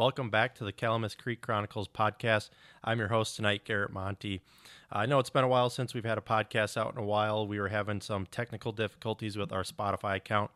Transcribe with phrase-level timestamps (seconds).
[0.00, 2.48] Welcome back to the Calamus Creek Chronicles podcast.
[2.82, 4.40] I'm your host tonight, Garrett Manthe.
[4.90, 7.46] I know it's been a while since we've had a podcast out in a while.
[7.46, 10.52] We were having some technical difficulties with our Spotify account.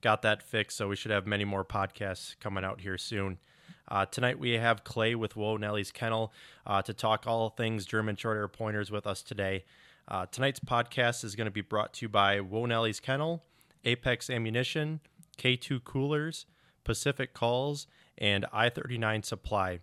[0.00, 3.38] Got that fixed, so we should have many more podcasts coming out here soon.
[3.86, 6.32] Uh, tonight we have Clay with Whoa Nelly's Kennel
[6.66, 9.64] uh, to talk all things German short hair pointers with us today.
[10.08, 13.44] Uh, tonight's podcast is going to be brought to you by Whoa Nelly's Kennel,
[13.84, 14.98] Apex Ammunition,
[15.38, 16.46] K2 Coolers,
[16.82, 17.86] Pacific Calls,
[18.18, 19.80] and I 39 Supply.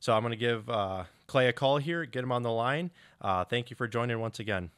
[0.00, 2.90] So I'm going to give uh, Clay a call here, get him on the line.
[3.20, 4.70] Uh, thank you for joining once again.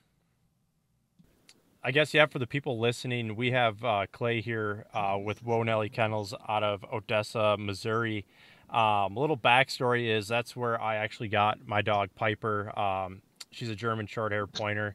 [1.82, 5.62] I guess, yeah, for the people listening, we have uh, Clay here uh, with Whoa
[5.62, 8.26] Nelly Kennels out of Odessa, Missouri.
[8.68, 12.78] Um, a little backstory is that's where I actually got my dog Piper.
[12.78, 14.94] Um, she's a German short hair pointer.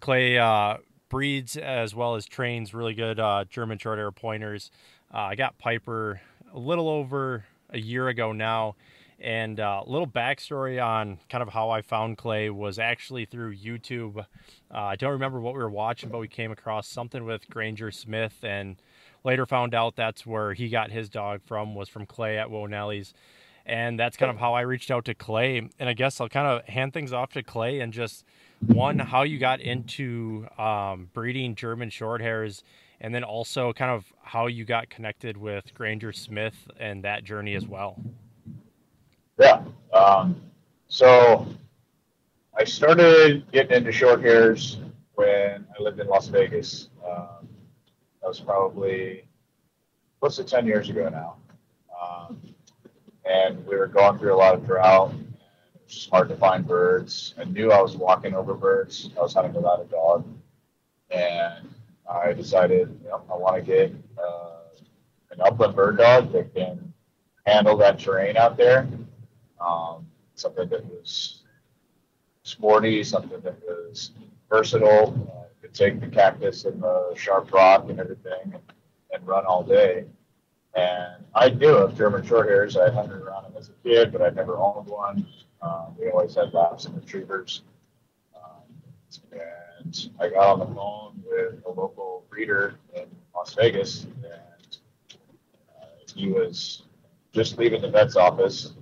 [0.00, 4.70] Clay uh, breeds as well as trains really good uh, German short hair pointers.
[5.14, 6.22] I got Piper
[6.54, 8.76] a little over a year ago now.
[9.18, 13.56] And a uh, little backstory on kind of how I found Clay was actually through
[13.56, 14.18] YouTube.
[14.18, 14.24] Uh,
[14.70, 18.34] I don't remember what we were watching, but we came across something with Granger Smith,
[18.42, 18.76] and
[19.22, 22.66] later found out that's where he got his dog from was from Clay at Whoa
[22.66, 23.14] Nelly's.
[23.64, 25.58] And that's kind of how I reached out to Clay.
[25.78, 28.24] And I guess I'll kind of hand things off to Clay and just
[28.66, 32.64] one, how you got into um, breeding German short hairs
[33.02, 37.56] and then also kind of how you got connected with Granger Smith and that journey
[37.56, 38.00] as well.
[39.38, 39.64] Yeah.
[39.92, 40.40] Um,
[40.86, 41.46] so
[42.56, 44.78] I started getting into short hairs
[45.14, 46.90] when I lived in Las Vegas.
[47.04, 47.48] Um,
[48.22, 49.24] that was probably
[50.20, 51.36] close to 10 years ago now.
[52.00, 52.40] Um,
[53.24, 55.10] and we were going through a lot of drought.
[55.10, 55.34] And
[55.74, 57.34] it was hard to find birds.
[57.36, 59.10] I knew I was walking over birds.
[59.18, 60.24] I was hunting without a dog.
[61.10, 61.68] And
[62.12, 64.58] I decided you know, I want to get uh,
[65.30, 66.92] an upland bird dog that can
[67.46, 68.88] handle that terrain out there.
[69.60, 71.42] Um, something that was
[72.42, 74.12] sporty, something that was
[74.50, 78.62] versatile, uh, could take the cactus and the sharp rock and everything and,
[79.12, 80.04] and run all day.
[80.74, 82.76] And I knew of German Shorthairs.
[82.80, 85.26] I hunted around them as a kid, but I never owned one.
[85.60, 87.62] Um, we always had labs and retrievers.
[88.34, 88.62] Um,
[89.30, 89.40] and
[90.18, 93.04] I got on the phone with a local breeder in
[93.34, 94.78] Las Vegas, and
[95.80, 96.82] uh, he was
[97.32, 98.72] just leaving the vet's office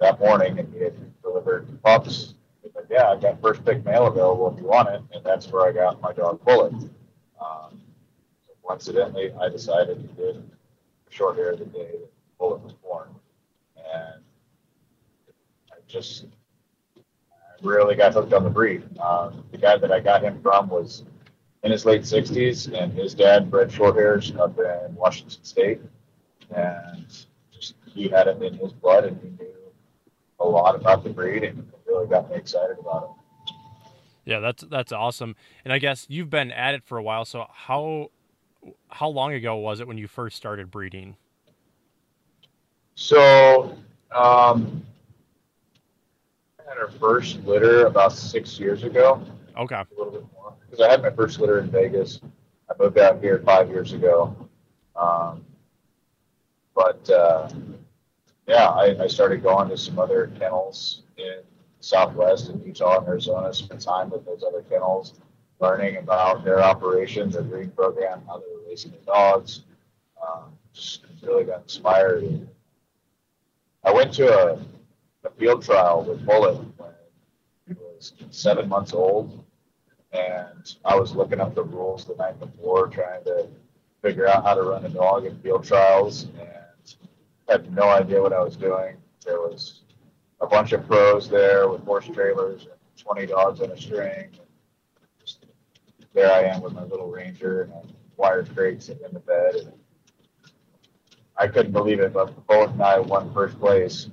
[0.00, 2.34] that morning, and he had delivered pups.
[2.62, 5.46] He's like, "Yeah, I got first pick male available if you want it," and that's
[5.52, 6.72] where I got my dog Bullet.
[7.40, 7.80] Um,
[8.46, 10.42] so coincidentally, I decided to get
[11.10, 13.08] short hair the day that Bullet was born,
[13.76, 14.22] and
[15.70, 16.26] I just
[17.62, 18.82] really got hooked on the breed.
[18.98, 21.04] Um, the guy that I got him from was
[21.62, 25.80] in his late 60s, and his dad bred short hairs up in Washington State,
[26.54, 27.06] and
[27.52, 29.54] just he had it in his blood, and he knew
[30.40, 33.54] a lot about the breed, and it really got me excited about it.
[34.24, 35.34] Yeah, that's that's awesome.
[35.64, 37.24] And I guess you've been at it for a while.
[37.24, 38.10] So how
[38.88, 41.16] how long ago was it when you first started breeding?
[42.94, 43.76] So
[44.14, 44.84] um,
[46.70, 49.20] had our first litter about six years ago.
[49.58, 49.74] Okay.
[49.74, 50.54] A little bit more.
[50.64, 52.20] Because I had my first litter in Vegas.
[52.70, 54.36] I moved out here five years ago.
[54.94, 55.44] Um,
[56.74, 57.48] but uh,
[58.46, 61.40] yeah, I, I, started going to some other kennels in
[61.80, 65.14] Southwest and Utah and Arizona, spent time with those other kennels,
[65.58, 69.62] learning about their operations, their breeding program, how they were raising their dogs.
[70.22, 72.48] Um, just really got inspired.
[73.82, 74.58] I went to a
[75.24, 76.90] a field trial with Bullet when
[77.66, 79.44] he was seven months old.
[80.12, 83.46] And I was looking up the rules the night before, trying to
[84.02, 86.94] figure out how to run a dog in field trials, and
[87.48, 88.96] had no idea what I was doing.
[89.24, 89.82] There was
[90.40, 94.30] a bunch of pros there with horse trailers and 20 dogs on a string.
[95.20, 95.46] Just,
[96.14, 99.54] there I am with my little Ranger and wire crate sitting in the bed.
[99.54, 99.72] And
[101.36, 104.08] I couldn't believe it, but Bullet and I won first place.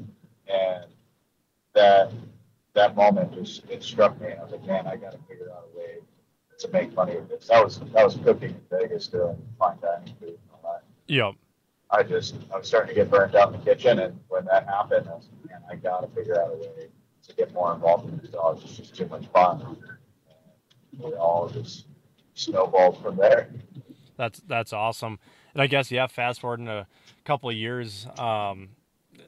[0.47, 0.85] And
[1.77, 2.11] that
[2.73, 5.49] that moment just it struck me, and I was like, man, I got to figure
[5.51, 5.97] out a way
[6.59, 7.47] to make money with this.
[7.47, 10.83] That was that was cooking in Vegas doing fine dining food and all that.
[11.07, 11.35] Yep.
[11.89, 14.67] I just I was starting to get burned out in the kitchen, and when that
[14.67, 16.87] happened, I was like, man, I got to figure out a way
[17.27, 18.63] to get more involved in these dogs.
[18.63, 19.61] It's just too much fun.
[20.91, 21.85] And we all just
[22.33, 23.49] snowballed from there.
[24.17, 25.19] That's that's awesome.
[25.53, 26.87] And I guess yeah, fast forward in a
[27.23, 28.69] couple of years, um,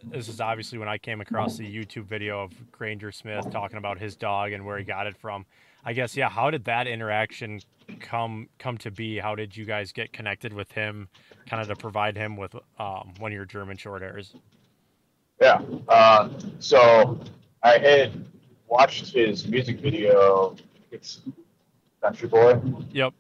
[0.04, 4.00] this is obviously when I came across the YouTube video of Granger Smith talking about
[4.00, 5.46] his dog and where he got it from.
[5.86, 7.62] I guess yeah, how did that interaction
[8.00, 9.18] come come to be?
[9.18, 11.07] How did you guys get connected with him,
[11.48, 14.36] kind of to provide him with um, one of your German short hairs?
[15.42, 15.62] Yeah.
[15.88, 16.30] Uh,
[16.60, 17.19] so
[17.63, 18.25] I had
[18.68, 20.56] watched his music video.
[20.92, 21.22] It's
[22.01, 22.60] Country Boy.
[22.92, 23.13] Yep.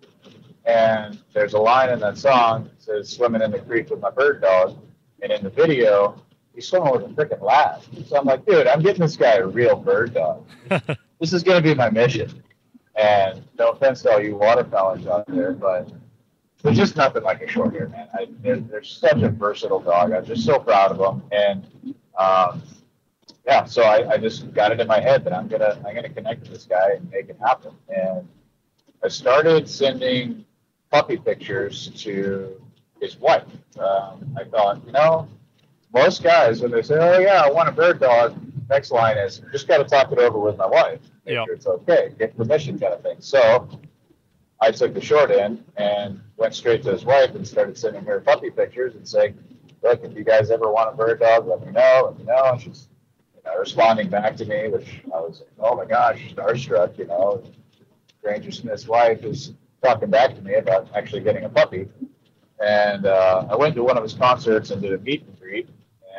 [0.65, 4.11] And there's a line in that song that says "Swimming in the creek with my
[4.11, 4.77] bird dog,"
[5.21, 6.21] and in the video,
[6.59, 7.81] he's swimming with a freaking lab.
[8.05, 10.45] So I'm like, dude, I'm getting this guy a real bird dog.
[11.19, 12.43] this is going to be my mission.
[12.95, 15.89] And no offense to all you waterfowlers out there, but
[16.61, 18.09] there's just nothing like a short hair, man.
[18.13, 20.11] I, they're, they're such a versatile dog.
[20.11, 21.23] I'm just so proud of them.
[21.31, 22.61] And um,
[23.45, 26.09] yeah, so I, I just got it in my head that I'm gonna I'm gonna
[26.09, 27.71] connect with this guy and make it happen.
[27.87, 28.27] And
[29.01, 30.43] I started sending
[30.91, 32.61] puppy pictures to
[32.99, 33.47] his wife.
[33.79, 35.29] Um, I thought, you know,
[35.93, 38.35] most guys when they say, "Oh yeah, I want a bird dog,"
[38.69, 41.45] next line is, "Just got to talk it over with my wife, make Yep.
[41.45, 43.69] sure it's okay, get permission, kind of thing." So
[44.61, 48.19] I took the short end and went straight to his wife and started sending her
[48.19, 49.37] puppy pictures and saying,
[49.81, 52.03] "Look, if you guys ever want a bird dog, let me know.
[52.05, 52.87] Let me know." And she's
[53.35, 57.43] you know, responding back to me, which I was "Oh my gosh, starstruck!" You know,
[58.23, 61.87] Granger Smith's wife is talking back to me about actually getting a puppy.
[62.63, 65.38] And uh, I went to one of his concerts and did a meet and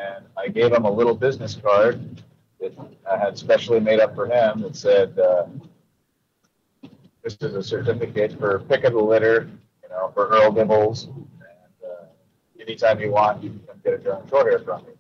[0.01, 2.23] and I gave him a little business card
[2.61, 2.73] that
[3.11, 5.47] I had specially made up for him that said, uh,
[7.23, 9.51] "This is a certificate for pick of the litter,
[9.83, 12.05] you know, for Earl Dibbles, and uh,
[12.61, 14.93] anytime you want, you can get a German short hair from me."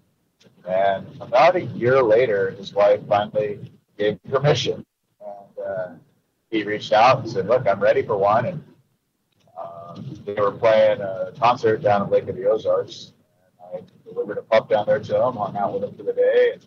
[0.67, 4.85] And about a year later, his wife finally gave permission,
[5.21, 5.89] and uh,
[6.51, 8.65] he reached out and said, "Look, I'm ready for one." And
[9.59, 13.13] um, they were playing a concert down at Lake of the Ozarks.
[14.13, 16.63] Delivered a pup down there to him, hung out with him for the day, and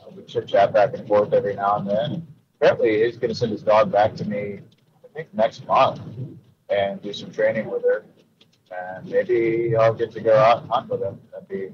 [0.00, 2.12] uh, we chit chat back and forth every now and then.
[2.12, 2.26] And
[2.60, 4.60] apparently, he's going to send his dog back to me,
[5.04, 6.00] I think next month,
[6.68, 8.04] and do some training with her.
[8.70, 11.18] And maybe I'll get to go out and hunt with him.
[11.32, 11.72] That'd be a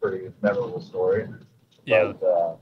[0.00, 1.26] pretty memorable story.
[1.86, 2.12] Yeah.
[2.20, 2.56] But, uh,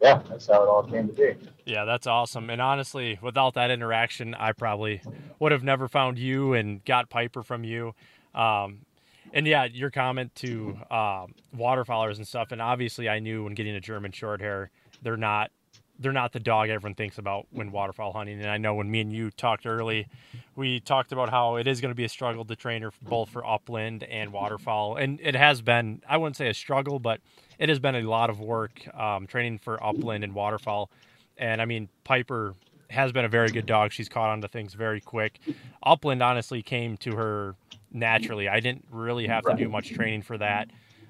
[0.00, 1.34] yeah, that's how it all came to be.
[1.66, 2.48] Yeah, that's awesome.
[2.48, 5.02] And honestly, without that interaction, I probably
[5.38, 7.94] would have never found you and got Piper from you.
[8.34, 8.86] Um,
[9.32, 12.52] and yeah, your comment to um, waterfowlers and stuff.
[12.52, 14.70] And obviously, I knew when getting a German short hair,
[15.02, 15.50] they're not
[15.98, 18.40] they're not the dog everyone thinks about when waterfowl hunting.
[18.40, 20.06] And I know when me and you talked early,
[20.54, 23.30] we talked about how it is going to be a struggle to train her both
[23.30, 24.96] for upland and waterfowl.
[24.96, 27.20] And it has been, I wouldn't say a struggle, but
[27.58, 30.88] it has been a lot of work um, training for upland and waterfowl.
[31.36, 32.54] And I mean, Piper
[32.90, 33.92] has been a very good dog.
[33.92, 35.40] She's caught on to things very quick.
[35.82, 37.56] Upland honestly came to her
[37.92, 38.48] naturally.
[38.48, 40.68] I didn't really have to do much training for that.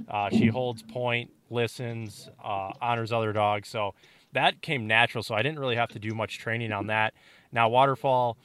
[0.09, 3.69] Uh, she holds point, listens, uh, honors other dogs.
[3.69, 3.95] So
[4.33, 5.23] that came natural.
[5.23, 7.15] So I didn't really have to do much training on that.
[7.53, 8.37] Now, waterfowl,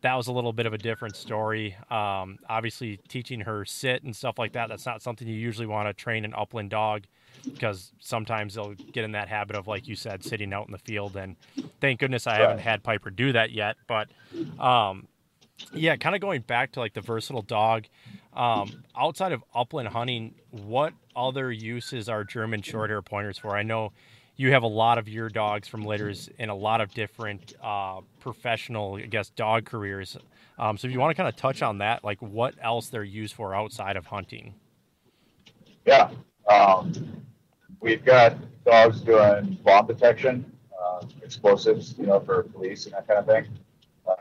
[0.00, 1.76] that was a little bit of a different story.
[1.90, 5.88] Um, obviously, teaching her sit and stuff like that, that's not something you usually want
[5.88, 7.04] to train an upland dog
[7.42, 10.78] because sometimes they'll get in that habit of, like you said, sitting out in the
[10.78, 11.16] field.
[11.16, 11.36] And
[11.80, 13.76] thank goodness I haven't had Piper do that yet.
[13.86, 14.08] But
[14.58, 15.08] um,
[15.72, 17.84] yeah, kind of going back to like the versatile dog.
[18.34, 23.56] Um, outside of upland hunting, what other uses are German Shorthair pointers for?
[23.56, 23.92] I know
[24.36, 28.00] you have a lot of your dogs from litters in a lot of different uh,
[28.20, 30.16] professional, I guess, dog careers.
[30.58, 33.04] Um, so if you want to kind of touch on that, like what else they're
[33.04, 34.54] used for outside of hunting?
[35.86, 36.10] Yeah.
[36.50, 37.22] Um,
[37.80, 40.50] we've got dogs doing bomb detection,
[40.82, 43.46] uh, explosives, you know, for police and that kind of thing.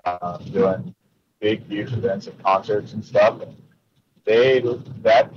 [0.05, 0.95] Uh, doing
[1.43, 3.41] big, huge events and concerts and stuff.
[3.41, 3.53] And
[4.23, 4.61] they
[5.01, 5.29] that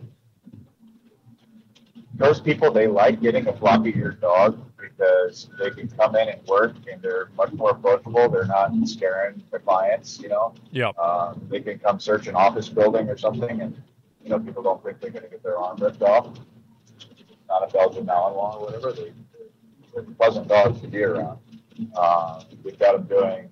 [2.15, 6.47] those people they like getting a floppy eared dog because they can come in and
[6.47, 8.29] work and they're much more approachable.
[8.29, 10.55] They're not scaring the clients, you know.
[10.71, 10.97] Yep.
[10.97, 13.77] Um, they can come search an office building or something, and
[14.23, 16.29] you know people don't think they're going to get their arm ripped off.
[17.49, 18.93] Not a Belgian Malinois or whatever.
[18.93, 19.13] They,
[19.93, 21.39] they're pleasant dogs to be around.
[21.97, 23.51] Uh, we've got them doing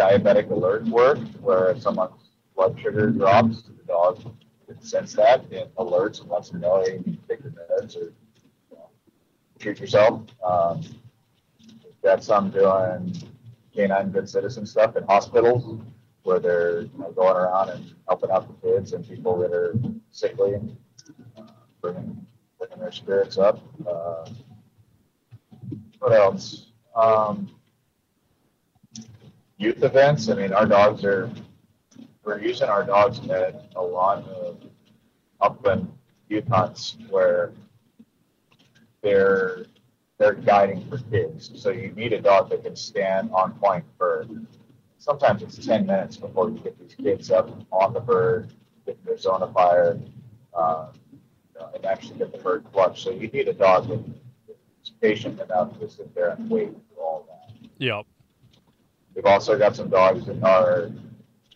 [0.00, 4.22] diabetic alert work, where if someone's blood sugar drops, the dog
[4.66, 7.52] can sense that and alerts and lets them know, hey, you need to take your
[7.52, 8.12] meds or you
[8.72, 8.88] know,
[9.58, 10.22] treat yourself.
[10.42, 10.82] Um,
[12.02, 13.14] got some doing
[13.74, 15.82] canine good citizen stuff in hospitals
[16.22, 19.74] where they're you know, going around and helping out the kids and people that are
[20.10, 20.76] sickly and
[21.36, 21.42] uh,
[21.82, 22.26] bringing,
[22.58, 23.60] bringing their spirits up.
[23.86, 24.30] Uh,
[25.98, 26.72] what else?
[26.96, 27.50] Um,
[29.60, 30.28] youth events.
[30.28, 31.30] I mean, our dogs are,
[32.24, 34.58] we're using our dogs at a lot of
[35.40, 35.92] upland
[36.28, 37.52] youth hunts where
[39.02, 39.66] they're
[40.18, 41.50] they're guiding for kids.
[41.54, 44.26] So you need a dog that can stand on point for
[44.98, 48.52] sometimes it's 10 minutes before you get these kids up on the bird,
[48.84, 49.98] get their zone of fire.
[50.54, 50.88] Um,
[51.60, 53.02] know, and actually get the herd clutch.
[53.02, 57.26] So you need a dog that's patient enough to sit there and wait for all
[57.28, 57.54] that.
[57.78, 58.06] Yep.
[59.20, 60.90] We've also got some dogs that are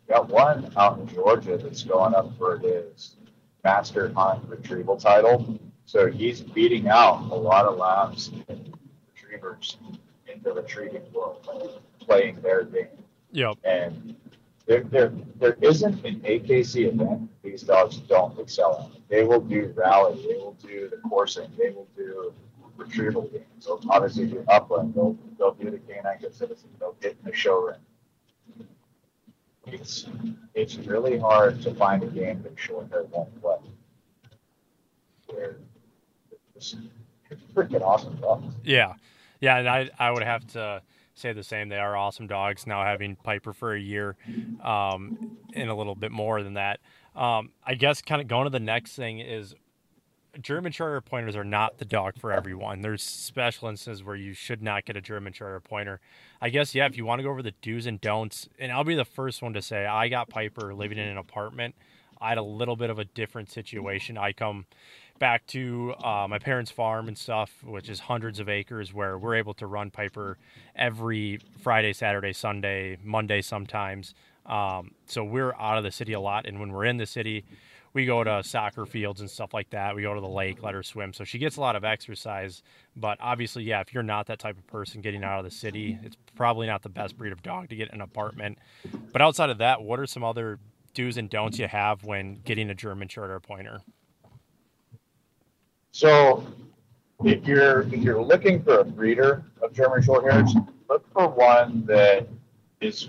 [0.07, 3.17] got one out in Georgia that's going up for his
[3.65, 5.59] master hunt retrieval title.
[5.87, 8.77] So he's beating out a lot of labs and
[9.15, 9.79] retrievers
[10.31, 11.49] in the retrieving world,
[12.01, 12.89] playing their game.
[13.33, 13.57] Yep.
[13.65, 14.15] And
[14.67, 19.01] there, there, there isn't an AKC event these dogs don't excel in.
[19.09, 22.35] They will do rally, they will do the coursing, they will do
[22.77, 23.43] retrieval game.
[23.59, 27.37] So obviously do upland, they'll, they'll do the canine good citizen, they'll get in the
[27.37, 28.69] show ring.
[29.67, 30.07] It's,
[30.55, 33.57] it's really hard to find a game that short hair won't play.
[36.55, 36.77] Just
[37.55, 38.55] freaking awesome dogs.
[38.63, 38.95] Yeah.
[39.41, 40.83] Yeah, and I, I would have to
[41.15, 41.69] say the same.
[41.69, 42.67] They are awesome dogs.
[42.67, 44.17] Now having Piper for a year,
[44.63, 46.81] um, and a little bit more than that.
[47.15, 49.55] Um, I guess kind of going to the next thing is
[50.41, 52.83] German Shorthair pointers are not the dog for everyone.
[52.83, 56.01] There's special instances where you should not get a German Shorthair pointer.
[56.41, 58.85] I guess yeah, if you want to go over the do's and don'ts, and I'll
[58.85, 61.75] be the first one to say I got Piper living in an apartment.
[62.21, 64.17] I had a little bit of a different situation.
[64.17, 64.67] I come
[65.19, 69.37] back to uh, my parents' farm and stuff, which is hundreds of acres, where we're
[69.37, 70.39] able to run Piper
[70.75, 74.15] every Friday, Saturday, Sunday, Monday sometimes.
[74.47, 77.45] Um, so we're out of the city a lot, and when we're in the city,
[77.95, 79.95] we go to soccer fields and stuff like that.
[79.95, 81.13] We go to the lake, let her swim.
[81.13, 82.63] So she gets a lot of exercise.
[82.97, 85.99] But obviously, yeah, if you're not that type of person getting out of the city,
[86.03, 88.59] it's probably not the best breed of dog to get an apartment.
[89.13, 90.59] But outside of that, what are some other
[90.93, 93.81] do's and don'ts you have when getting a German Shorthair Pointer?
[95.93, 96.45] So
[97.25, 100.51] if you're if you're looking for a breeder of German Shorthairs,
[100.91, 102.27] look for one that
[102.81, 103.09] is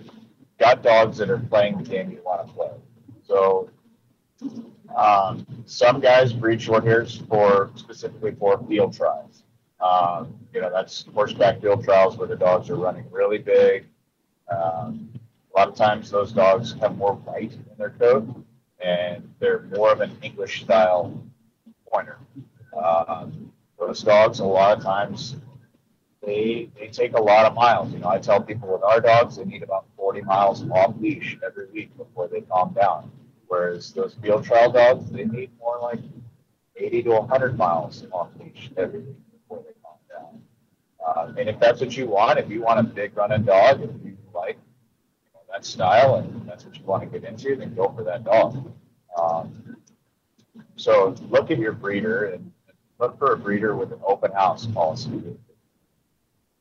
[0.59, 2.69] got dogs that are playing the game you want to play.
[3.27, 3.71] So
[4.95, 9.43] um, some guys breed Shorthairs for specifically for field trials.
[9.79, 13.85] Um, you know, that's horseback field trials where the dogs are running really big.
[14.49, 15.09] Um,
[15.53, 18.27] a lot of times those dogs have more bite in their coat
[18.83, 21.13] and they're more of an English style
[21.91, 22.17] pointer.
[22.77, 25.35] Um, those dogs, a lot of times,
[26.25, 27.91] they they take a lot of miles.
[27.93, 31.37] You know, I tell people with our dogs, they need about 40 miles off leash
[31.45, 33.11] every week before they calm down.
[33.47, 35.99] Whereas those field trial dogs, they need more like
[36.75, 40.41] 80 to 100 miles off leash every week before they calm down.
[41.05, 43.89] Uh, and if that's what you want, if you want a big running dog, if
[44.03, 44.57] you like
[45.23, 48.03] you know, that style and that's what you want to get into, then go for
[48.03, 48.71] that dog.
[49.17, 49.77] Um,
[50.75, 52.51] so look at your breeder and
[52.99, 55.37] look for a breeder with an open house policy that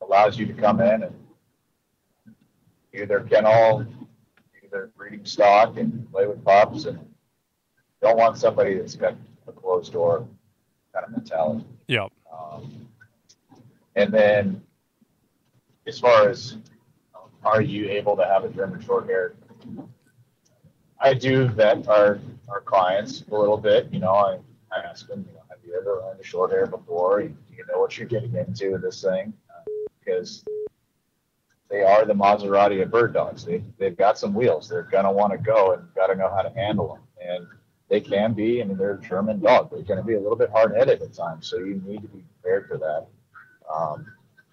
[0.01, 1.15] allows you to come in and
[2.93, 3.87] either kennel,
[4.75, 6.99] either breeding stock and play with pups, and
[8.03, 9.15] don't want somebody that's got
[9.47, 10.27] a closed door
[10.93, 11.65] kind of mentality.
[11.89, 12.13] Yep.
[12.33, 12.89] Um,
[13.97, 14.63] and then,
[15.87, 16.57] as far as
[17.15, 19.35] um, are you able to have a German short hair?
[21.01, 23.89] I do vet our our clients a little bit.
[23.93, 24.39] You know, I,
[24.73, 27.23] I ask them, you know, have you ever owned a short hair before?
[27.23, 29.33] Do you know what you're getting into with this thing?
[29.51, 30.45] Uh, because
[31.71, 33.45] they are the Maserati of bird dogs.
[33.45, 34.69] They, they've got some wheels.
[34.69, 37.03] They're going to want to go and got to know how to handle them.
[37.27, 37.47] And
[37.89, 39.71] they can be, I mean, they're a German dog.
[39.71, 41.49] They're going to be a little bit hard headed at times.
[41.49, 43.07] So you need to be prepared for that.
[43.73, 44.07] Um,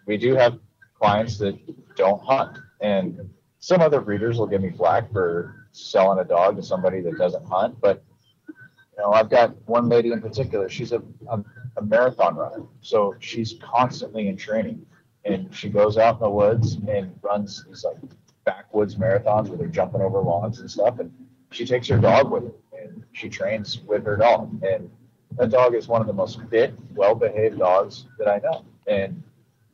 [0.06, 0.60] we do have
[0.98, 1.58] clients that
[1.96, 2.58] don't hunt.
[2.80, 7.18] And some other breeders will give me flack for selling a dog to somebody that
[7.18, 7.80] doesn't hunt.
[7.82, 8.04] But,
[8.48, 10.70] you know, I've got one lady in particular.
[10.70, 11.44] She's a, a,
[11.78, 12.64] a marathon runner.
[12.82, 14.86] So she's constantly in training
[15.26, 17.98] and she goes out in the woods and runs these like
[18.46, 21.00] backwoods marathons where they're jumping over logs and stuff.
[21.00, 21.12] And
[21.52, 24.64] she takes her dog with her and she trains with her dog.
[24.64, 24.90] And
[25.38, 28.66] that dog is one of the most fit, well behaved dogs that I know.
[28.88, 29.24] And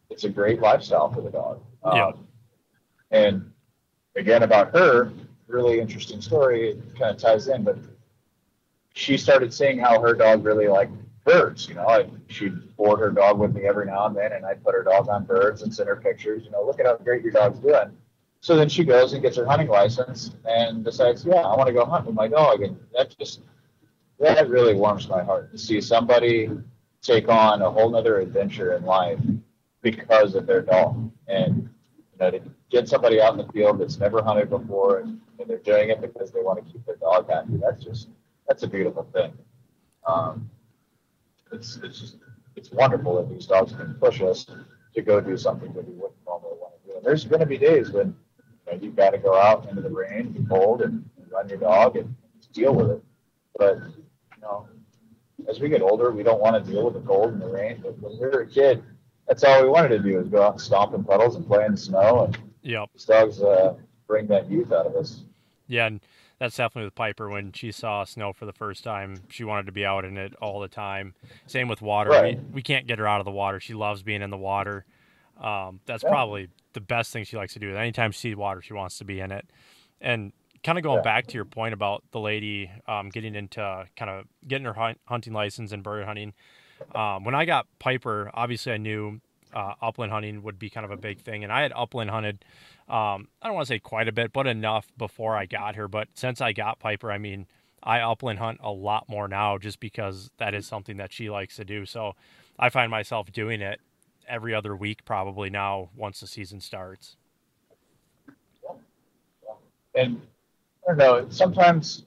[0.10, 1.62] it's a great lifestyle for the dog.
[1.86, 2.08] Yeah.
[2.08, 2.28] Um,
[3.12, 3.52] and
[4.16, 5.12] again, about her,
[5.48, 6.72] really interesting story.
[6.72, 7.78] It kind of ties in, but
[8.94, 10.94] she started seeing how her dog really liked
[11.28, 11.68] birds.
[11.68, 14.64] You know, I, she'd board her dog with me every now and then, and I'd
[14.64, 16.44] put her dog on birds and send her pictures.
[16.46, 17.92] You know, look at how great your dog's doing.
[18.40, 21.74] So then she goes and gets her hunting license and decides, yeah, I want to
[21.74, 22.62] go hunt with my dog.
[22.62, 23.42] And that just,
[24.20, 26.50] that really warms my heart to see somebody
[27.02, 29.20] take on a whole nother adventure in life
[29.82, 31.12] because of their dog.
[31.28, 35.20] And, you know, to get somebody out in the field that's never hunted before and,
[35.40, 38.08] and they're doing it because they want to keep their dog happy, that's just,
[38.48, 39.34] that's a beautiful thing.
[40.06, 40.50] Um,
[41.52, 42.18] it's it's just
[42.56, 44.46] it's wonderful that these dogs can push us
[44.96, 46.98] to go do something that we wouldn't normally want to do.
[46.98, 48.16] And there's going to be days when
[48.66, 51.48] you know, you've got to go out into the rain, be cold, and, and run
[51.48, 52.16] your dog and
[52.54, 53.04] deal with it.
[53.58, 54.68] But you know,
[55.48, 57.80] as we get older, we don't want to deal with the cold and the rain.
[57.82, 58.84] But when we were a kid,
[59.28, 61.66] that's all we wanted to do is go out and stomp in puddles and play
[61.66, 62.26] in the snow.
[62.26, 62.90] And yep.
[62.94, 63.76] these dogs uh,
[64.08, 65.24] bring that youth out of us.
[65.68, 66.00] Yeah, and
[66.40, 67.30] that's definitely with Piper.
[67.30, 70.34] When she saw snow for the first time, she wanted to be out in it
[70.42, 71.14] all the time.
[71.48, 72.12] Same with water.
[72.12, 72.38] Right.
[72.48, 73.60] We, we can't get her out of the water.
[73.60, 74.86] She loves being in the water.
[75.42, 76.10] Um, that's Yeah.
[76.10, 77.76] probably the best thing she likes to do.
[77.76, 79.50] Anytime she sees water, she wants to be in it.
[80.02, 81.02] And kind of going Yeah.
[81.02, 85.00] back to your point about the lady um, getting into kind of getting her hunt,
[85.06, 86.34] hunting license and bird hunting.
[86.94, 89.22] Um, when I got Piper, obviously I knew
[89.54, 92.44] uh, upland hunting would be kind of a big thing, and I had upland hunted.
[92.90, 95.88] Um, I don't want to say quite a bit, but enough before I got her.
[95.88, 97.46] But since I got Piper, I mean,
[97.84, 101.58] I upland hunt a lot more now, just because that is something that she likes
[101.58, 101.86] to do.
[101.86, 102.14] So
[102.58, 103.82] I find myself doing it
[104.28, 107.18] every other week, probably now once the season starts.
[109.96, 110.22] And
[110.86, 111.28] I don't know.
[111.30, 112.04] Sometimes,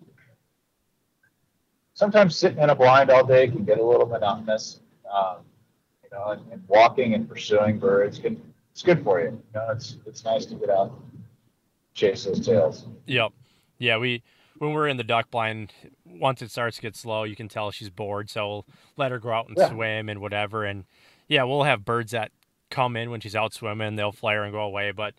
[1.95, 4.81] sometimes sitting in a blind all day can get a little monotonous.
[5.13, 5.39] Um,
[6.05, 8.41] you know, and, and walking and pursuing birds can
[8.73, 9.27] it's good for you.
[9.27, 10.93] You know, it's it's nice to get out,
[11.95, 12.87] chase those tails.
[13.07, 13.33] Yep.
[13.79, 14.23] Yeah, we
[14.59, 15.73] when we're in the duck blind,
[16.05, 18.29] once it starts to get slow, you can tell she's bored.
[18.29, 19.71] So we'll let her go out and Yeah.
[19.71, 20.65] swim and whatever.
[20.65, 20.85] And
[21.29, 22.31] yeah, we'll have birds that
[22.71, 23.97] come in when she's out swimming.
[23.97, 24.93] They'll flare and go away.
[24.93, 25.15] But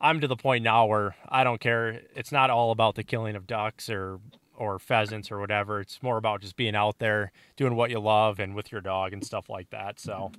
[0.00, 2.00] I'm to the point now where I don't care.
[2.16, 4.20] It's not all about the killing of ducks or
[4.56, 5.80] or pheasants or whatever.
[5.80, 9.12] It's more about just being out there doing what you love and with your dog
[9.12, 9.98] and stuff like that.
[10.00, 10.30] So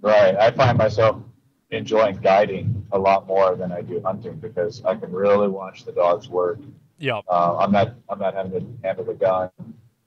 [0.00, 0.34] Right.
[0.36, 1.22] I find myself
[1.72, 5.92] enjoying guiding a lot more than I do hunting because I can really watch the
[5.92, 6.60] dogs work.
[6.98, 7.20] Yeah.
[7.28, 9.50] Uh, I'm not I'm not having to handle the gun.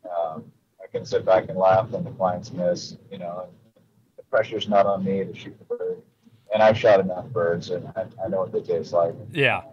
[0.05, 2.95] Um, I can sit back and laugh when the clients miss.
[3.12, 3.48] You know,
[4.15, 6.01] the pressure's not on me to shoot the bird.
[6.53, 9.13] And I've shot enough birds, and I, I know what they taste like.
[9.34, 9.63] Yeah,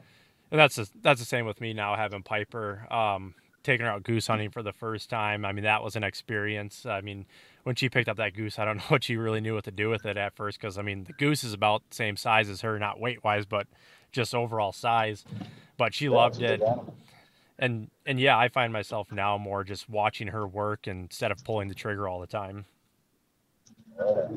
[0.50, 2.87] and that's the, that's the same with me now having Piper.
[2.90, 5.44] Um, taking her out goose hunting for the first time.
[5.44, 6.84] I mean, that was an experience.
[6.87, 7.26] I mean,
[7.64, 9.71] when she picked up that goose, I don't know what she really knew what to
[9.71, 12.48] do with it at first because I mean, the goose is about the same size
[12.48, 13.66] as her, not weight wise, but
[14.12, 15.25] just overall size.
[15.77, 16.94] But she Yeah, loved it, animal.
[17.59, 21.68] and and yeah, I find myself now more just watching her work instead of pulling
[21.68, 22.66] the trigger all the time.
[23.98, 24.29] Yeah,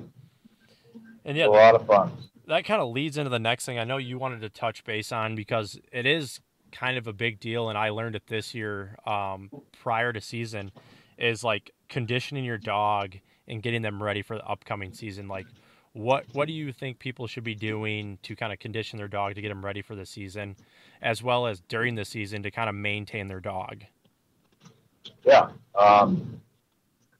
[1.25, 2.11] And yeah, a lot of fun.
[2.47, 5.11] that kind of leads into the next thing I know you wanted to touch base
[5.11, 6.39] on because it is
[6.71, 10.71] kind of a big deal, and I learned it this year um, prior to season
[11.17, 13.15] is like conditioning your dog
[13.47, 15.27] and getting them ready for the upcoming season.
[15.27, 15.45] Like,
[15.93, 19.35] what what do you think people should be doing to kind of condition their dog
[19.35, 20.55] to get them ready for the season,
[21.01, 23.83] as well as during the season to kind of maintain their dog?
[25.23, 25.49] Yeah.
[25.77, 26.41] Um,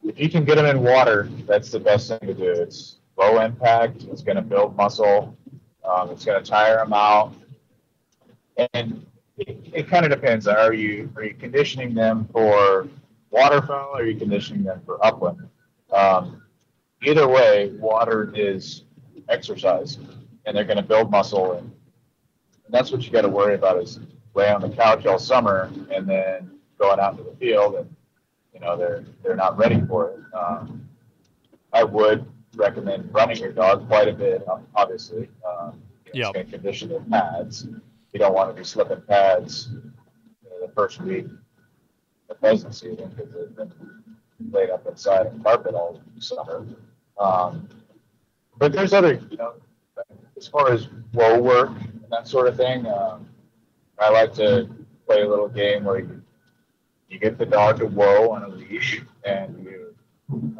[0.03, 2.49] if you can get them in water, that's the best thing to do.
[2.49, 4.03] It's low impact.
[4.03, 5.35] It's going to build muscle.
[5.83, 7.33] Um, it's going to tire them out.
[8.73, 9.05] And
[9.37, 10.47] it, it kind of depends.
[10.47, 12.87] Are you are you conditioning them for
[13.35, 13.89] waterfowl?
[13.93, 15.47] Or are you conditioning them for upland?
[15.91, 16.41] Um,
[17.03, 18.83] either way, water is
[19.29, 19.97] exercise,
[20.45, 21.71] and they're going to build muscle, and,
[22.65, 23.99] and that's what you got to worry about is
[24.33, 27.95] lay on the couch all summer and then going out into the field and
[28.53, 30.19] you know they're they're not ready for it.
[30.33, 30.87] Um,
[31.71, 34.45] I would recommend running your dog quite a bit,
[34.75, 35.29] obviously.
[35.47, 35.81] Um,
[36.13, 36.27] you know, Yep.
[36.27, 37.67] It's going to condition their pads.
[38.13, 41.25] You don't want to be slipping pads you know, the first week
[42.29, 43.71] of pheasant season because they've been
[44.51, 46.65] laid up inside a carpet all summer.
[47.19, 47.69] Um,
[48.57, 49.53] but there's other, you know,
[50.37, 53.27] as far as whoa work and that sort of thing, um,
[53.99, 54.69] I like to
[55.07, 56.21] play a little game where you,
[57.09, 59.95] you get the dog to whoa on a leash and you,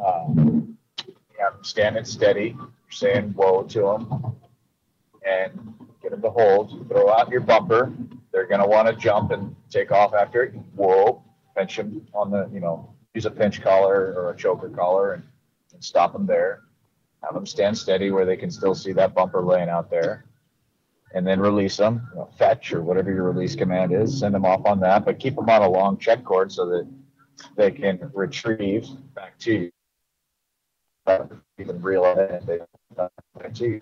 [0.04, 0.76] um,
[1.06, 2.56] you have them standing steady.
[2.56, 4.36] You're saying whoa to them
[5.26, 6.72] and get them to hold.
[6.72, 7.92] You throw out your bumper.
[8.32, 10.54] They're going to want to jump and take off after it.
[10.74, 11.22] Whoa,
[11.56, 15.22] pinch them on the, you know, use a pinch collar or a choker collar and,
[15.72, 16.62] and stop them there.
[17.24, 20.26] Have them stand steady where they can still see that bumper laying out there
[21.14, 24.44] and then release them, you know, fetch or whatever your release command is, send them
[24.44, 26.86] off on that, but keep them on a long check cord so that
[27.56, 29.72] they can retrieve back to you.
[31.06, 32.58] It and they
[32.96, 33.80] back to you.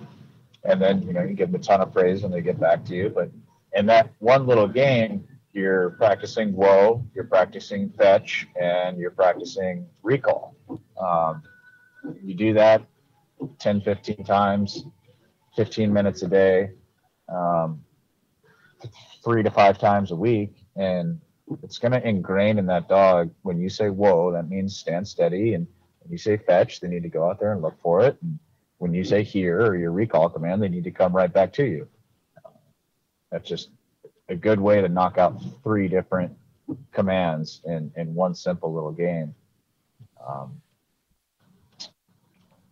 [0.64, 2.84] And then, you know, you give them a ton of praise when they get back
[2.86, 3.08] to you.
[3.08, 3.30] But
[3.74, 10.56] in that one little game, you're practicing whoa, you're practicing fetch, and you're practicing recall.
[11.00, 11.42] Um,
[12.22, 12.84] you do that
[13.60, 14.84] 10, 15 times,
[15.56, 16.70] 15 minutes a day,
[17.28, 17.82] um,
[19.24, 21.20] three to five times a week, and
[21.62, 23.30] it's going to ingrain in that dog.
[23.42, 25.68] When you say whoa, that means stand steady, and
[26.00, 28.18] when you say fetch, they need to go out there and look for it.
[28.22, 28.40] And
[28.78, 31.64] when you say here or your recall command, they need to come right back to
[31.64, 31.88] you.
[33.30, 33.70] That's just
[34.28, 36.32] a good way to knock out three different
[36.92, 39.34] commands in, in one simple little game.
[40.26, 40.60] Um,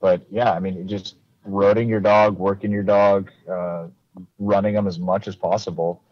[0.00, 3.88] but yeah, I mean, just roading your dog, working your dog, uh,
[4.38, 6.02] running them as much as possible,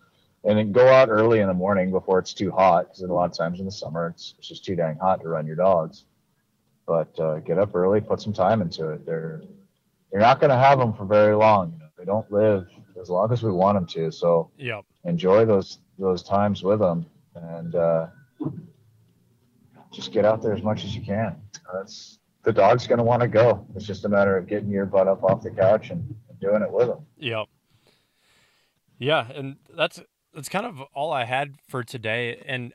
[0.45, 2.89] and then go out early in the morning before it's too hot.
[2.89, 5.29] Because a lot of times in the summer, it's, it's just too dang hot to
[5.29, 6.05] run your dogs.
[6.87, 9.07] But uh, get up early, put some time into it.
[9.07, 9.43] They're
[10.13, 11.73] you're not going to have them for very long.
[11.73, 12.67] You know, they don't live
[13.01, 14.13] as long as we want them to.
[14.13, 14.51] So
[15.05, 18.07] enjoy those those times with them, and uh,
[19.93, 21.37] just get out there as much as you can.
[21.73, 23.67] That's the dog's going to want to go.
[23.75, 26.63] It's just a matter of getting your butt up off the couch and, and doing
[26.63, 27.05] it with them.
[27.19, 27.47] Yep.
[28.99, 30.01] Yeah, and that's
[30.35, 32.43] that's kind of all I had for today.
[32.47, 32.73] And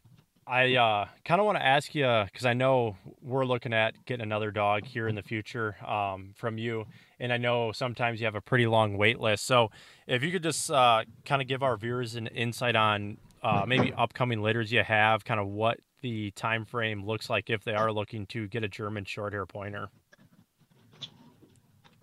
[0.47, 4.21] I uh, kind of want to ask you because I know we're looking at getting
[4.21, 6.85] another dog here in the future um, from you,
[7.19, 9.47] and I know sometimes you have a pretty long wait list.
[9.47, 9.71] So
[10.05, 13.91] if you could just uh, kind of give our viewers an insight on uh, maybe
[13.97, 17.91] upcoming litters you have, kind of what the time frame looks like if they are
[17.91, 19.89] looking to get a German Shorthair Pointer.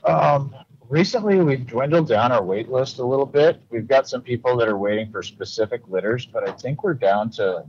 [0.02, 0.52] Um,
[0.88, 3.62] recently, we've dwindled down our wait list a little bit.
[3.70, 7.30] We've got some people that are waiting for specific litters, but I think we're down
[7.32, 7.64] to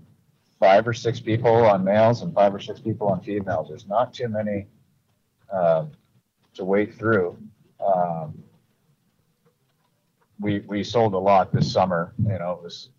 [0.63, 3.67] five or six people on males and five or six people on females.
[3.67, 4.67] There's not too many
[5.51, 5.91] um,
[6.53, 7.37] to wait through.
[7.85, 8.41] Um,
[10.39, 12.13] we we sold a lot this summer.
[12.17, 12.91] You know, it was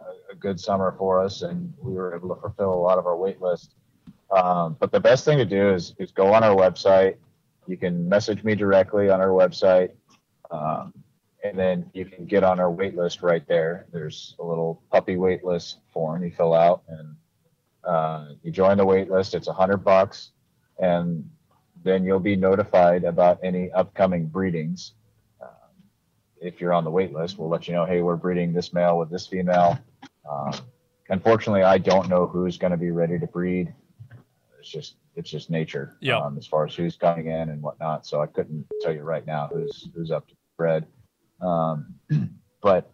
[0.00, 3.04] a, a, good summer for us, and we were able to fulfill a lot of
[3.06, 3.74] our wait list.
[4.30, 7.16] Um, but the best thing to do is is go on our website.
[7.66, 9.90] You can message me directly on our website.
[10.50, 10.94] Um,
[11.42, 13.86] and then you can get on our wait list right there.
[13.92, 17.16] There's a little puppy wait list form you fill out, and
[17.84, 19.34] uh, you join the wait list.
[19.34, 20.30] It's a hundred bucks,
[20.78, 21.28] and
[21.84, 24.92] then you'll be notified about any upcoming breedings.
[25.40, 25.48] Um,
[26.40, 27.84] if you're on the wait list, we'll let you know.
[27.84, 29.78] Hey, we're breeding this male with this female.
[30.30, 30.52] Um,
[31.08, 33.74] unfortunately, I don't know who's going to be ready to breed.
[34.60, 38.06] It's just it's just nature um, as far as who's coming in and whatnot.
[38.06, 40.86] So I couldn't tell you right now who's who's up to bred.
[41.42, 41.94] Um,
[42.62, 42.90] but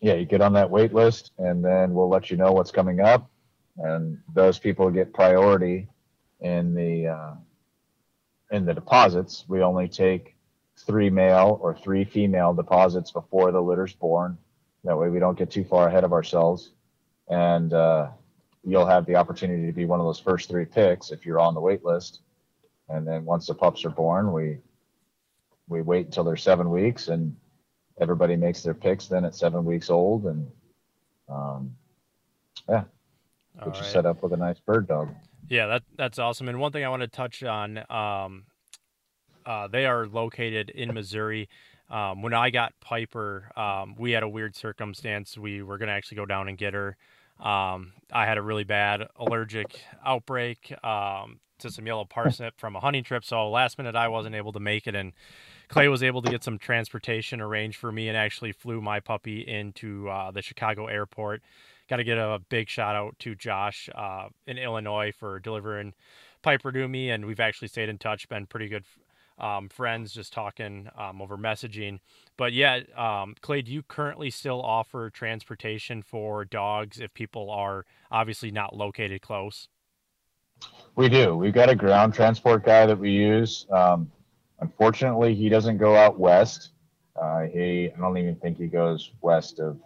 [0.00, 3.00] yeah, you get on that wait list, and then we'll let you know what's coming
[3.00, 3.30] up,
[3.78, 5.88] and those people get priority
[6.40, 7.34] in the uh,
[8.50, 9.44] in the deposits.
[9.48, 10.36] We only take
[10.76, 14.38] three male or three female deposits before the litter's born.
[14.84, 16.70] That way, we don't get too far ahead of ourselves,
[17.28, 18.08] and uh,
[18.64, 21.54] you'll have the opportunity to be one of those first three picks if you're on
[21.54, 22.20] the wait list.
[22.88, 24.58] And then once the pups are born, we
[25.68, 27.36] we wait until they're seven weeks and
[28.00, 30.50] everybody makes their picks then at seven weeks old, and
[31.28, 31.74] um,
[32.68, 32.84] yeah,
[33.64, 33.84] get you right.
[33.84, 35.14] set up with a nice bird dog.
[35.48, 36.48] Yeah, that that's awesome.
[36.48, 38.44] And one thing I want to touch on, um,
[39.44, 41.48] uh, they are located in Missouri.
[41.90, 45.36] Um, when I got Piper, um, we had a weird circumstance.
[45.36, 46.96] We were going to actually go down and get her.
[47.40, 52.80] Um, I had a really bad allergic outbreak um, to some yellow parsnip from a
[52.80, 53.24] hunting trip.
[53.24, 55.12] So last minute, I wasn't able to make it, and
[55.70, 59.40] Clay was able to get some transportation arranged for me and actually flew my puppy
[59.40, 61.42] into uh, the Chicago airport.
[61.88, 65.94] Got to get a big shout out to Josh uh, in Illinois for delivering
[66.42, 68.84] Piper to me, and we've actually stayed in touch, been pretty good
[69.38, 72.00] um, friends, just talking um, over messaging.
[72.36, 77.84] But yeah, um, Clay, do you currently still offer transportation for dogs if people are
[78.10, 79.68] obviously not located close?
[80.96, 81.36] We do.
[81.36, 83.66] We've got a ground transport guy that we use.
[83.70, 84.10] Um,
[84.60, 86.70] Unfortunately, he doesn't go out west.
[87.20, 89.78] Uh, he, I don't even think he goes west of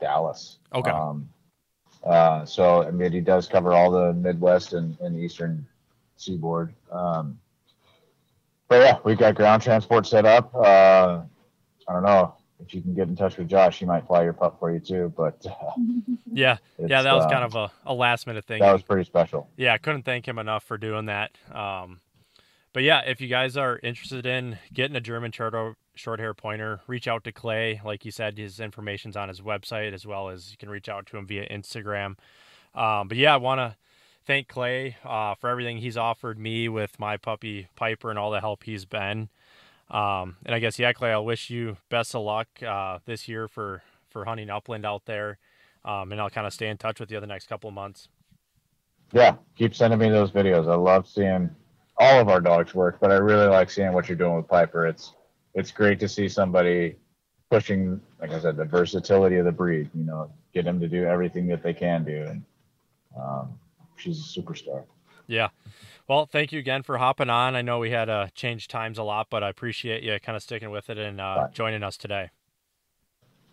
[0.00, 0.58] Dallas.
[0.74, 0.90] Okay.
[0.90, 1.28] Um,
[2.04, 5.66] uh, so, I mean, he does cover all the Midwest and, and Eastern
[6.16, 6.74] seaboard.
[6.90, 7.38] Um,
[8.68, 10.54] but yeah, we've got ground transport set up.
[10.54, 11.22] Uh,
[11.88, 14.32] I don't know if you can get in touch with Josh, he might fly your
[14.32, 15.12] pup for you too.
[15.16, 15.72] But uh,
[16.32, 18.60] yeah, yeah, that was uh, kind of a, a, last minute thing.
[18.60, 19.48] That was pretty special.
[19.56, 21.32] Yeah, I couldn't thank him enough for doing that.
[21.52, 22.00] Um,
[22.72, 27.06] but yeah, if you guys are interested in getting a German short, hair pointer, reach
[27.06, 27.80] out to Clay.
[27.84, 31.06] Like you said, his information's on his website as well as you can reach out
[31.06, 32.16] to him via Instagram.
[32.74, 33.76] Um, but yeah, I want to
[34.24, 38.40] thank Clay uh, for everything he's offered me with my puppy Piper and all the
[38.40, 39.28] help he's been.
[39.90, 43.48] Um, and I guess yeah, Clay, I'll wish you best of luck uh, this year
[43.48, 45.38] for for hunting upland out there.
[45.84, 48.08] Um, and I'll kind of stay in touch with you the next couple of months.
[49.12, 50.70] Yeah, keep sending me those videos.
[50.70, 51.50] I love seeing
[51.98, 54.86] all of our dogs work, but I really like seeing what you're doing with Piper.
[54.86, 55.14] It's
[55.54, 56.96] it's great to see somebody
[57.50, 59.90] pushing, like I said, the versatility of the breed.
[59.94, 62.44] You know, get them to do everything that they can do, and
[63.18, 63.58] um,
[63.96, 64.84] she's a superstar.
[65.26, 65.48] Yeah.
[66.08, 67.54] Well, thank you again for hopping on.
[67.54, 70.36] I know we had to uh, change times a lot, but I appreciate you kind
[70.36, 72.30] of sticking with it and uh, joining us today.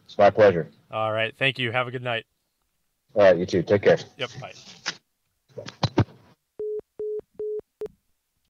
[0.05, 0.69] It's my pleasure.
[0.91, 1.33] All right.
[1.37, 1.71] Thank you.
[1.71, 2.25] Have a good night.
[3.13, 3.37] All right.
[3.37, 3.61] You too.
[3.61, 3.99] Take care.
[4.17, 4.29] Yep.
[4.41, 5.83] Bye.